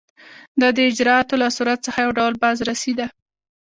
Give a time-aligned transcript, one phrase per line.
[0.59, 3.07] دا د اجرااتو له صورت څخه یو ډول بازرسي ده.